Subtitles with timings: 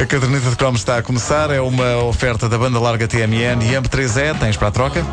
[0.00, 1.50] A caderneta de cromos está a começar.
[1.50, 4.38] É uma oferta da banda larga TMN e AMP3E.
[4.38, 5.04] Tens para a troca?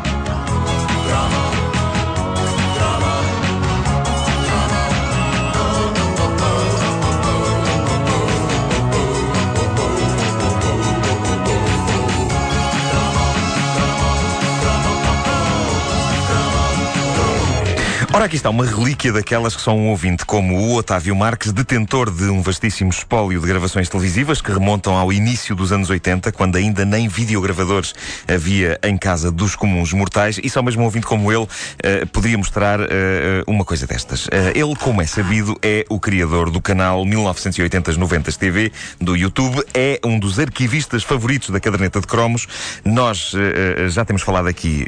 [18.12, 22.10] Ora, aqui está uma relíquia daquelas que são um ouvinte como o Otávio Marques, detentor
[22.10, 26.56] de um vastíssimo espólio de gravações televisivas que remontam ao início dos anos 80, quando
[26.56, 27.94] ainda nem videogravadores
[28.26, 31.48] havia em casa dos comuns mortais, e só mesmo um ouvinte como ele uh,
[32.12, 32.84] poderia mostrar uh,
[33.46, 34.26] uma coisa destas.
[34.26, 40.00] Uh, ele, como é sabido, é o criador do canal 1980-90 TV do YouTube, é
[40.04, 42.48] um dos arquivistas favoritos da caderneta de cromos.
[42.84, 43.32] Nós
[43.88, 44.86] já temos falado aqui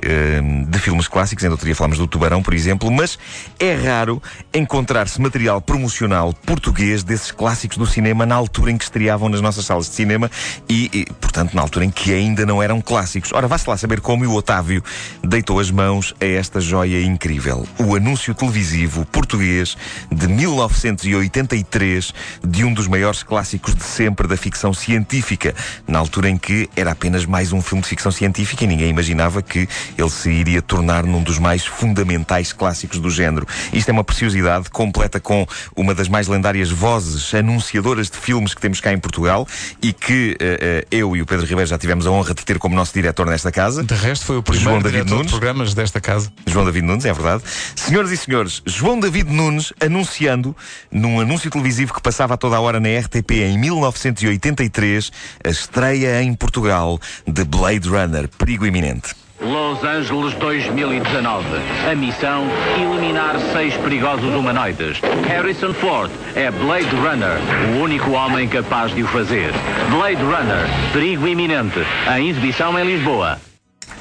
[0.69, 3.19] de filmes clássicos, ainda outro dia falámos do Tubarão, por exemplo, mas mas
[3.59, 4.23] é raro
[4.53, 9.65] encontrar-se material promocional português desses clássicos do cinema na altura em que estreavam nas nossas
[9.65, 10.31] salas de cinema
[10.69, 13.33] e, e portanto, na altura em que ainda não eram clássicos.
[13.33, 14.83] Ora, vá-se lá saber como o Otávio
[15.23, 17.67] deitou as mãos a esta joia incrível.
[17.79, 19.77] O anúncio televisivo português
[20.11, 22.13] de 1983
[22.45, 25.55] de um dos maiores clássicos de sempre da ficção científica,
[25.87, 29.43] na altura em que era apenas mais um filme de ficção científica e ninguém imaginava
[29.43, 33.47] que ele se iria tornar num dos mais fundamentais clássicos do género.
[33.73, 38.61] Isto é uma preciosidade completa com uma das mais lendárias vozes anunciadoras de filmes que
[38.61, 39.47] temos cá em Portugal
[39.83, 42.59] e que uh, uh, eu e o Pedro Ribeiro já tivemos a honra de ter
[42.59, 43.83] como nosso diretor nesta casa.
[43.83, 45.27] De resto, foi o primeiro João David Nunes.
[45.27, 46.33] de programas desta casa.
[46.47, 47.43] João David Nunes, é verdade.
[47.75, 50.57] Senhoras e senhores, João David Nunes anunciando,
[50.91, 55.11] num anúncio televisivo que passava a toda a hora na RTP em 1983,
[55.45, 59.22] a estreia em Portugal de Blade Runner, perigo iminente.
[59.43, 61.45] Los Angeles 2019.
[61.91, 62.47] A missão:
[62.81, 65.01] eliminar seis perigosos humanoides.
[65.27, 67.39] Harrison Ford é Blade Runner,
[67.75, 69.53] o único homem capaz de o fazer.
[69.91, 71.81] Blade Runner, perigo iminente.
[72.07, 73.39] A exibição em Lisboa.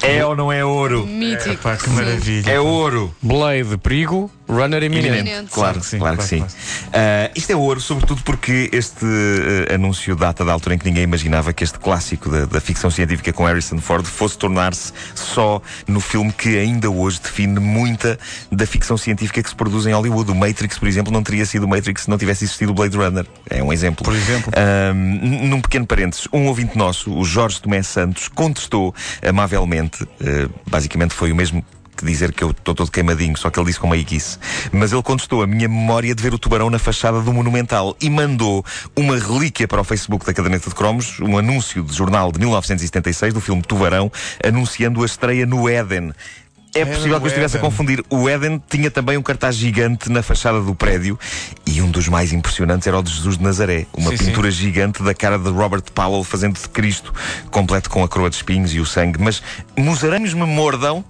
[0.00, 1.06] É ou não é ouro?
[1.06, 1.50] Mítico.
[1.50, 2.50] Epá, que maravilha.
[2.50, 3.14] É ouro.
[3.22, 5.18] Blade, perigo, runner iminente.
[5.18, 5.50] Iminente.
[5.50, 6.38] Claro, Sim, claro que sim.
[6.38, 6.52] claro,
[6.92, 11.04] Uh, isto é ouro, sobretudo porque este uh, anúncio data da altura em que ninguém
[11.04, 16.00] imaginava que este clássico da, da ficção científica com Harrison Ford fosse tornar-se só no
[16.00, 18.18] filme que ainda hoje define muita
[18.50, 20.30] da ficção científica que se produz em Hollywood.
[20.30, 22.96] O Matrix, por exemplo, não teria sido o Matrix se não tivesse existido o Blade
[22.96, 23.26] Runner.
[23.48, 24.04] É um exemplo.
[24.04, 24.52] Por exemplo.
[24.52, 28.94] Uh, num pequeno parênteses, um ouvinte nosso, o Jorge Tomé Santos, contestou
[29.26, 31.64] amavelmente, uh, basicamente foi o mesmo
[32.04, 34.38] dizer que eu estou todo queimadinho, só que ele disse com meiguice.
[34.72, 38.10] Mas ele contestou a minha memória de ver o tubarão na fachada do Monumental e
[38.10, 38.64] mandou
[38.96, 43.34] uma relíquia para o Facebook da Caderneta de Cromos, um anúncio de jornal de 1976
[43.34, 44.10] do filme Tubarão,
[44.44, 46.12] anunciando a estreia no Éden.
[46.74, 48.02] É possível que eu estivesse a confundir.
[48.08, 51.18] O Éden tinha também um cartaz gigante na fachada do prédio
[51.66, 53.86] e um dos mais impressionantes era o de Jesus de Nazaré.
[53.92, 54.24] Uma Sim, sim.
[54.26, 57.12] pintura gigante da cara de Robert Powell fazendo de Cristo,
[57.50, 59.20] completo com a coroa de espinhos e o sangue.
[59.20, 59.42] Mas
[59.76, 61.04] musarães me mordam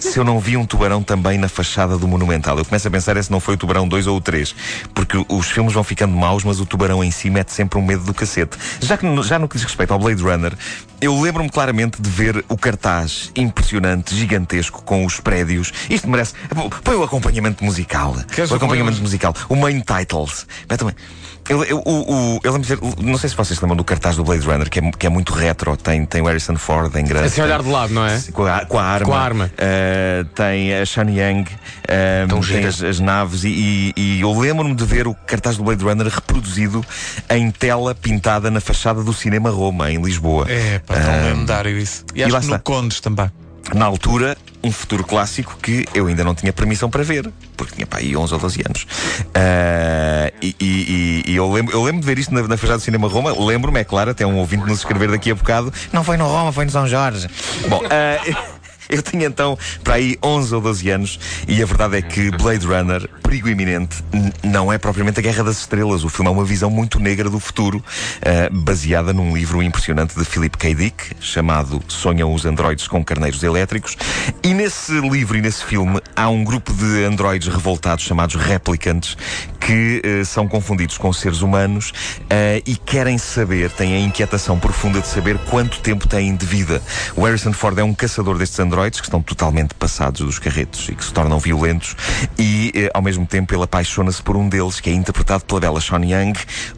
[0.00, 2.58] se eu não vi um tubarão também na fachada do Monumental.
[2.58, 4.54] Eu começo a pensar é se não foi o tubarão 2 ou o 3.
[4.94, 8.02] Porque os filmes vão ficando maus, mas o tubarão em si mete sempre um medo
[8.04, 8.56] do cacete.
[8.80, 10.52] Já, que, no- já no que diz respeito ao Blade Runner,
[11.00, 15.72] eu lembro-me claramente de ver o cartaz impressionante, gigantesco, com os prédios.
[15.88, 16.34] Isto merece.
[16.82, 18.16] Põe o acompanhamento musical.
[18.34, 19.34] Queres o acompanhamento musical.
[19.48, 20.46] O main titles.
[20.66, 20.94] Também.
[21.48, 24.22] Eu, eu, o- eu lembro de não sei se vocês se lembram do cartaz do
[24.22, 25.76] Blade Runner, que é, que é muito retro.
[25.76, 27.26] Tem, tem o Harrison Ford em grande.
[27.26, 28.20] Assim olhar de lado, não é?
[28.32, 29.06] Com a, com a arma.
[29.06, 29.44] Com a arma.
[29.54, 29.58] Uh,
[30.34, 34.74] tem a Shani Yang, uh, Tão tem as, as naves, e, e- e eu lembro-me
[34.74, 36.84] de ver o cartaz do Blade Runner reproduzido
[37.28, 40.46] em tela pintada na fachada do Cinema Roma, em Lisboa.
[40.48, 42.04] É, pá, tão lendário isso.
[42.14, 42.58] E, e acho lá que no está.
[42.72, 43.30] Condes também.
[43.74, 47.86] Na altura, um futuro clássico que eu ainda não tinha permissão para ver, porque tinha
[47.86, 48.82] pá, aí 11 ou 12 anos.
[49.26, 52.78] Uh, e e- e- e eu, lembro, eu lembro de ver isto na, na fachada
[52.78, 53.32] do Cinema Roma.
[53.38, 55.72] Lembro-me, é claro, até um ouvinte nos escrever daqui a bocado.
[55.92, 57.28] Não foi no Roma, foi no São Jorge.
[57.68, 58.49] Bom, uh,
[59.00, 62.66] Eu tinha então para aí 11 ou 12 anos e a verdade é que Blade
[62.66, 64.02] Runner, perigo iminente,
[64.42, 66.04] não é propriamente a Guerra das Estrelas.
[66.04, 67.82] O filme é uma visão muito negra do futuro,
[68.20, 70.74] eh, baseada num livro impressionante de Philip K.
[70.74, 73.96] Dick, chamado Sonham os Androides com Carneiros Elétricos.
[74.42, 79.16] E nesse livro e nesse filme há um grupo de androides revoltados chamados Replicants
[79.70, 81.92] que eh, são confundidos com seres humanos
[82.28, 86.82] eh, e querem saber, têm a inquietação profunda de saber quanto tempo têm de vida.
[87.14, 90.94] O Harrison Ford é um caçador destes androides que estão totalmente passados dos carretos e
[90.96, 91.94] que se tornam violentos
[92.36, 95.80] e, eh, ao mesmo tempo, ele apaixona-se por um deles, que é interpretado pela bela
[95.80, 96.34] Sean Young,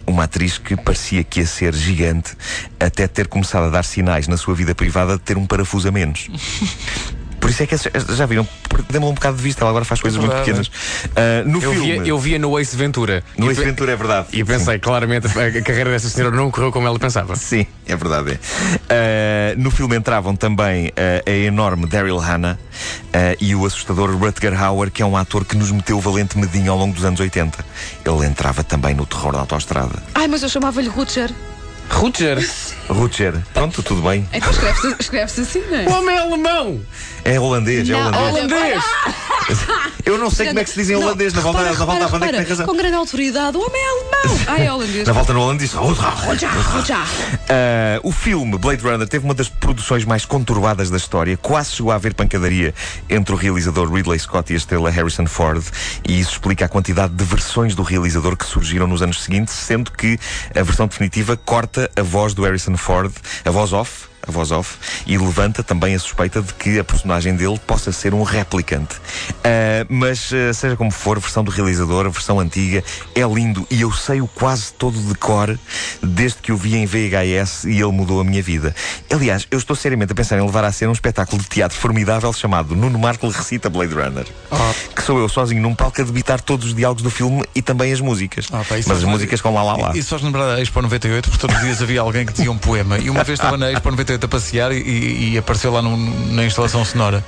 [0.07, 2.37] uma atriz que parecia que ia ser gigante
[2.79, 5.91] até ter começado a dar sinais na sua vida privada de ter um parafuso a
[5.91, 6.29] menos.
[7.43, 7.77] Por isso é que
[8.15, 10.71] já viram, perdemos um bocado de vista, ela agora faz coisas muito verdade, pequenas.
[11.17, 13.25] Ah, no Eu filme, via, eu via no Ace Ventura.
[13.37, 14.29] no Ace Ventura é verdade.
[14.33, 17.35] E pensei, claramente, a carreira dessa senhora não correu como ela pensava.
[17.35, 18.39] Sim, é verdade.
[18.89, 19.57] é.
[19.57, 20.93] Uh, no filme entravam também uh,
[21.27, 25.57] a enorme Daryl Hannah uh, e o assustador Rutger Hauer, que é um ator que
[25.57, 27.59] nos meteu valente medinho ao longo dos anos 80.
[28.05, 30.01] Ele entrava também no terror da autostrada.
[30.15, 31.33] Ai, mas eu chamava-lhe Rutger.
[31.93, 32.39] Rutger,
[32.89, 34.29] Rutger, pronto, tudo bem.
[34.33, 35.85] Então escreve-se escreve assim, não é?
[35.87, 36.81] o homem é alemão!
[37.25, 38.35] É holandês, é Não, holandês.
[38.35, 38.85] Holandês!
[40.05, 41.33] Eu não sei como é que se diz em Não, holandês.
[41.33, 42.67] Na volta, repara, na volta à repara, é que tem repara, razão.
[42.67, 44.39] Com grande autoridade, o homem é alemão.
[44.49, 45.07] Ai, é holandês.
[45.07, 45.79] Na volta no holandês diz.
[45.79, 46.97] "Oh, Rutger, Rutger.
[46.97, 51.37] Uh, o filme Blade Runner teve uma das produções mais conturbadas da história.
[51.37, 52.75] Quase chegou a haver pancadaria
[53.09, 55.65] entre o realizador Ridley Scott e a estrela Harrison Ford.
[56.07, 59.91] E isso explica a quantidade de versões do realizador que surgiram nos anos seguintes, sendo
[59.93, 60.19] que
[60.55, 63.13] a versão definitiva corta a voz do Harrison Ford,
[63.45, 64.12] a voz off.
[64.27, 64.77] A voz off
[65.07, 68.95] e levanta também a suspeita de que a personagem dele possa ser um replicante.
[68.97, 72.85] Uh, mas, uh, seja como for, a versão do realizador, a versão antiga,
[73.15, 75.59] é lindo e eu sei-o quase todo de cor
[76.03, 78.75] desde que o vi em VHS e ele mudou a minha vida.
[79.13, 82.33] Aliás, eu estou seriamente a pensar em levar a ser um espetáculo de teatro formidável
[82.33, 84.27] chamado Nuno Marco recita Blade Runner.
[84.95, 87.93] Que sou eu sozinho num palco a debitar todos os diálogos do filme e também
[87.93, 88.47] as músicas.
[88.53, 89.97] Ah, pá, Mas as faz- músicas com lá lá lá.
[89.97, 92.59] Isso faz lembrar a Expo 98, porque todos os dias havia alguém que dizia um
[92.59, 92.99] poema.
[92.99, 96.45] E uma vez estava na Expo 98 a passear e, e apareceu lá num- na
[96.45, 97.25] instalação sonora.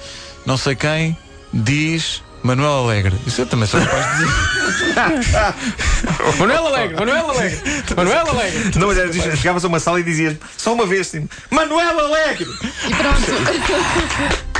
[0.46, 1.16] Não sei quem
[1.52, 3.16] diz Manuel Alegre.
[3.26, 4.34] Isso eu também sou capaz de dizer.
[6.38, 7.60] Manuel Alegre, Manuel Alegre,
[7.96, 8.78] Manuel Alegre.
[8.78, 11.98] Não, mas era, diz- chegavas a uma sala e dizias só uma vez assim, Manuel
[11.98, 12.46] Alegre!
[12.86, 14.44] E pronto.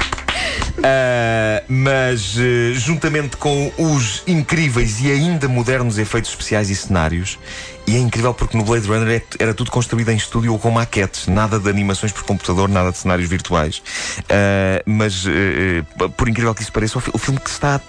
[0.87, 7.39] Ah, mas eh, juntamente com os incríveis e ainda modernos efeitos especiais e cenários,
[7.87, 10.71] e é incrível porque no Blade Runner é- era tudo construído em estúdio ou com
[10.71, 13.83] maquetes, nada de animações por computador, nada de cenários virtuais.
[14.29, 17.81] Ah, mas eh, eh, por incrível que isso pareça, o filme que está.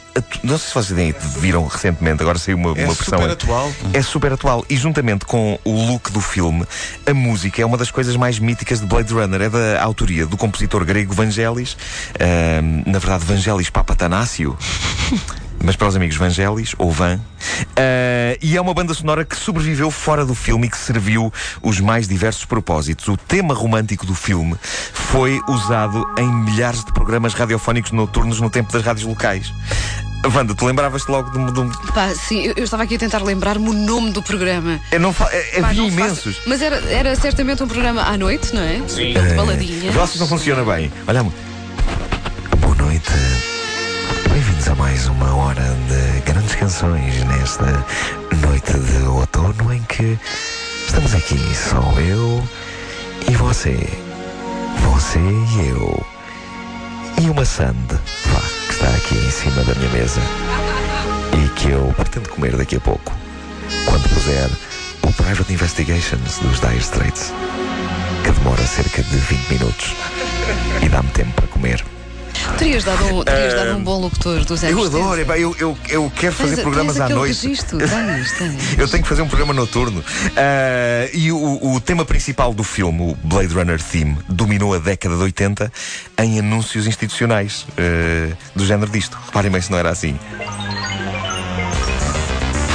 [0.44, 3.20] Não sei se vocês viram recentemente, agora saiu uma, É uma versão.
[3.20, 3.72] super atual.
[3.94, 4.66] É super atual.
[4.70, 6.66] E juntamente com o look do filme,
[7.06, 9.42] a música é uma das coisas mais míticas de Blade Runner.
[9.42, 11.76] É da autoria do compositor grego Vangelis.
[12.20, 14.58] ahm, na verdade, Vangelis Papatanácio.
[15.64, 17.20] Mas para os amigos Vangelis, ou Van.
[17.76, 21.34] Ah, e é uma banda sonora que sobreviveu fora do filme e que serviu
[21.64, 23.08] os mais diversos propósitos.
[23.08, 24.56] O tema romântico do filme
[24.94, 29.52] foi usado em milhares de programas radiofónicos noturnos no tempo das rádios locais.
[30.34, 31.52] Wanda, tu lembravas-te logo de um.
[31.52, 34.80] de um- Pá, sim, eu, eu estava aqui a tentar lembrar-me o nome do programa.
[34.92, 35.30] Eu não fa...
[35.32, 36.38] é- Pá, Havia não faço- imensos.
[36.48, 38.82] Mas era, era certamente um programa à noite, não é?
[38.88, 39.14] Sim.
[39.14, 39.90] De baladinha.
[39.90, 40.92] Os vossos não funciona bem.
[41.08, 41.24] Olha.
[41.24, 43.12] Boa noite.
[44.32, 47.66] Bem-vindos a mais uma hora de grandes canções nesta
[48.42, 50.18] noite de outono em que
[50.88, 52.44] estamos aqui só eu
[53.30, 53.78] e você.
[54.94, 56.06] Você e eu.
[57.22, 57.76] E uma sand,
[58.26, 58.42] vá,
[58.76, 60.20] está aqui em cima da minha mesa
[61.34, 63.16] e que eu pretendo comer daqui a pouco,
[63.86, 64.50] quando puser
[65.02, 67.32] o Private Investigations dos Dire Straits
[68.26, 69.96] que demora cerca de 20 minutos
[70.84, 71.95] e dá-me tempo para comer.
[72.58, 75.78] Terias dado um, terias dado um bom locutor do Zé Eu adoro, epá, eu, eu,
[75.90, 77.42] eu quero fazer Tens- programas tens à aquele noite.
[77.48, 78.78] registro, tens, tens.
[78.80, 80.04] Eu tenho que fazer um programa noturno.
[80.38, 85.16] Ah, e o, o tema principal do filme, o Blade Runner Theme, dominou a década
[85.16, 85.72] de 80
[86.20, 89.18] em anúncios institucionais ah, do género disto.
[89.26, 90.18] Reparem bem se não era assim.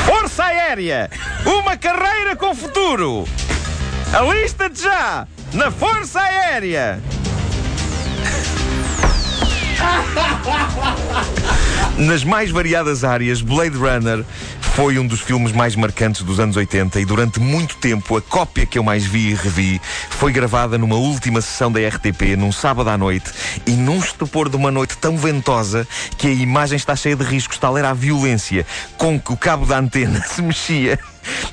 [0.05, 1.11] Força Aérea!
[1.46, 3.26] Uma carreira com futuro!
[4.12, 5.26] Alista-te já!
[5.54, 7.00] Na Força Aérea!
[11.99, 14.25] Nas mais variadas áreas, Blade Runner
[14.75, 18.64] foi um dos filmes mais marcantes dos anos 80 e durante muito tempo a cópia
[18.64, 22.88] que eu mais vi e revi foi gravada numa última sessão da RTP, num sábado
[22.88, 23.30] à noite
[23.66, 27.58] e num estupor de uma noite tão ventosa que a imagem está cheia de riscos,
[27.58, 28.64] tal era a violência
[28.96, 30.99] com que o cabo da antena se mexia.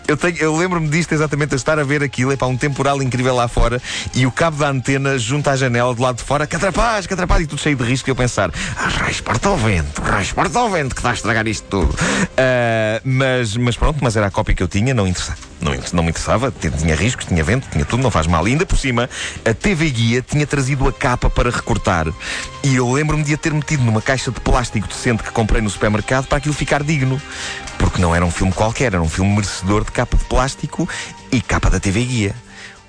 [0.08, 3.36] Eu, eu lembro-me disto exatamente a estar a ver aquilo, é para um temporal incrível
[3.36, 3.82] lá fora
[4.16, 7.14] e o cabo da antena junto à janela do lado de fora, que atrapaz, que
[7.14, 8.10] atrapaz, e tudo cheio de risco.
[8.10, 11.14] E eu pensar, ah, raios, parta ao vento, raios, parta ao vento, que está a
[11.14, 11.94] estragar isto tudo.
[12.38, 15.40] Ah, mas, mas pronto, mas era a cópia que eu tinha, não interessava.
[15.60, 18.48] Não, não me interessava, tinha riscos, tinha vento, tinha tudo, não faz mal.
[18.48, 19.10] E ainda por cima,
[19.44, 22.08] a TV Guia tinha trazido a capa para recortar.
[22.64, 25.70] E eu lembro-me de a ter metido numa caixa de plástico decente que comprei no
[25.70, 27.20] supermercado para aquilo ficar digno.
[27.80, 30.88] Porque não era um filme qualquer, era um filme merecedor de capa de plástico
[31.32, 32.36] e capa da TV Guia.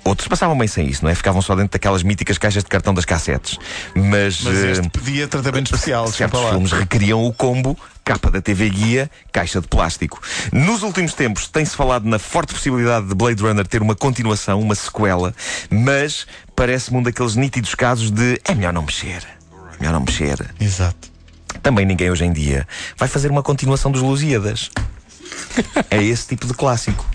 [0.03, 1.15] Outros passavam bem sem isso, não é?
[1.15, 3.57] Ficavam só dentro daquelas míticas caixas de cartão das cassetes.
[3.95, 6.07] Mas, Mas eh, este pedia tratamento especial.
[6.11, 7.75] certos filmes requeriam o combo
[8.05, 10.21] capa da TV Guia, caixa de plástico.
[10.53, 14.75] Nos últimos tempos tem-se falado na forte possibilidade de Blade Runner ter uma continuação, uma
[14.75, 15.33] sequela,
[15.67, 19.23] mas parece-me um daqueles nítidos casos de é melhor não mexer.
[19.79, 20.45] melhor não mexer.
[20.59, 21.09] Exato.
[21.63, 24.69] Também ninguém hoje em dia vai fazer uma continuação dos Lusíadas.
[25.89, 27.05] É esse tipo de clássico.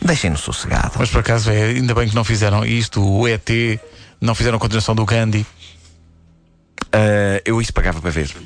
[0.00, 0.92] Deixem-nos sossegado.
[0.98, 3.48] Mas por acaso é, ainda bem que não fizeram isto, o ET,
[4.20, 5.46] não fizeram a continuação do Gandhi.
[6.92, 8.30] Ah, eu isso pagava para ver.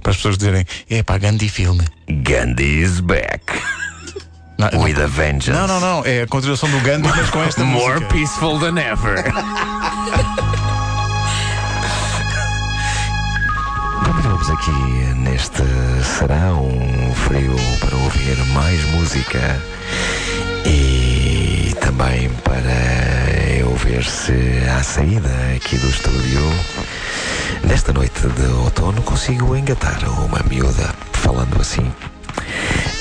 [0.00, 1.84] Para as pessoas dizerem, é pá, Gandhi filme.
[2.08, 3.42] Gandhi is back.
[4.58, 5.50] Não, não, With a vengeance.
[5.50, 8.14] não, não, não, é a continuação do Gandhi, mas com esta More música.
[8.14, 9.24] peaceful than ever.
[14.46, 15.62] Continuamos aqui neste
[16.04, 16.68] serão
[17.26, 19.60] frio para ouvir mais música
[20.64, 24.32] e também para eu ver se
[24.68, 26.42] à saída aqui do estúdio
[27.64, 31.92] nesta noite de outono consigo engatar uma miúda falando assim.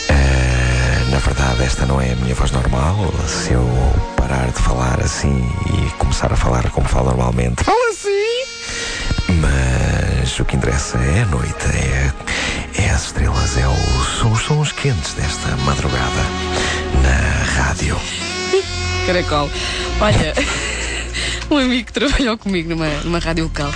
[0.10, 2.96] Ah, na verdade, esta não é a minha voz normal.
[3.28, 3.68] Se eu
[4.18, 8.16] parar de falar assim e começar a falar como falo normalmente, fala assim.
[9.42, 9.85] Mas
[10.40, 12.12] o que interessa é a noite, é,
[12.82, 13.76] é as estrelas, é o,
[14.20, 16.22] são os sons quentes desta madrugada
[17.04, 17.96] na rádio.
[19.06, 19.50] Caracol.
[20.02, 20.34] Olha,
[21.50, 23.72] um amigo que trabalhou comigo numa, numa rádio local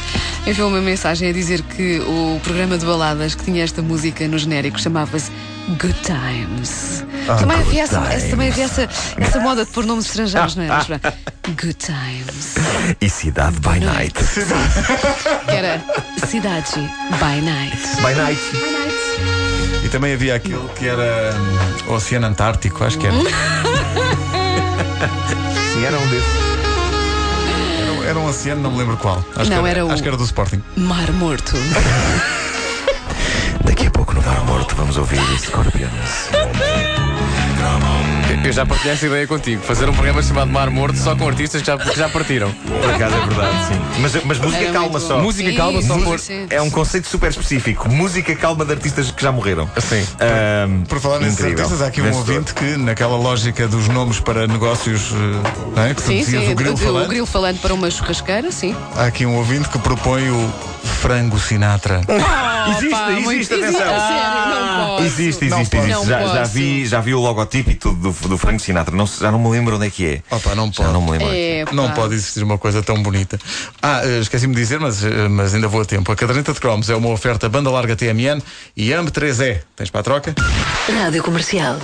[0.48, 4.38] enviou uma mensagem a dizer que o programa de baladas que tinha esta música no
[4.38, 5.32] genérico chamava-se
[5.80, 7.06] Good Times.
[7.38, 10.68] Também havia, essa, essa- também havia essa, essa moda de pôr nomes estrangeiros, não é?
[11.50, 12.56] Good Times.
[13.02, 14.14] E Cidade by Night.
[15.46, 15.82] Que era
[16.28, 16.72] Cidade
[17.20, 17.78] by Night.
[18.02, 18.42] By Night.
[19.84, 23.16] E também havia aquele que era hum, o Oceano Antártico, acho que era.
[25.74, 26.30] Sim, era um desses.
[27.98, 29.24] Era, era um oceano, não me lembro qual.
[29.36, 30.62] Acho Não, que era o- Acho que era do Sporting.
[30.76, 31.54] Mar Morto.
[33.64, 36.30] Daqui a pouco no Mar Morto vamos ouvir Scorpions.
[38.44, 39.62] Eu já partilhei esta ideia contigo.
[39.62, 42.52] Fazer um programa chamado Mar Morto só com artistas que já, que já partiram.
[42.52, 43.82] Por acaso é verdade, sim.
[44.00, 45.16] Mas, mas música Era calma muito só.
[45.18, 45.24] bom.
[45.24, 46.48] Música Sim, calma só sim, por- sim.
[46.50, 47.90] É um conceito super específico.
[47.90, 49.70] Música calma de artistas que já morreram.
[49.78, 50.04] Sim.
[50.20, 51.60] Ahm, Por falar nesses incrível.
[51.66, 52.30] artistas, há aqui um Vencedor.
[52.36, 55.90] ouvinte que, naquela lógica dos nomes para negócios, eh, não é?
[55.94, 56.52] que tu Sim, dizias, sim.
[56.52, 58.76] o grilo o, falante, o grilo falando para uma churrasqueira, sim.
[58.96, 60.54] há aqui um ouvinte que propõe o
[61.00, 62.02] frango Sinatra.
[62.72, 63.82] Existe, Pá, existe, muito- atenção.
[63.96, 65.04] Ah, sério, não posso.
[65.06, 66.06] Existe, Não existe, existe.
[66.08, 68.96] Já, já vi, já vi o logotipo e tudo do, do Frank Sinatra.
[68.96, 70.22] Não, já não me lembro onde é que é.
[70.30, 70.94] Opa, não Já pode.
[70.94, 71.28] não me lembro.
[71.30, 71.60] é é.
[71.62, 73.40] É, Não pode existir uma coisa tão bonita.
[73.82, 76.12] Ah, eh, esqueci-me de dizer, mas, eh, mas ainda vou a tempo.
[76.12, 78.42] A caderneta de cromos é uma oferta banda larga TMN
[78.76, 79.62] e AMB3E.
[79.76, 80.36] Tens para a troca?
[81.02, 81.78] Rádio Comercial.